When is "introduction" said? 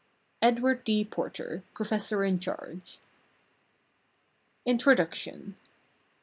4.65-5.55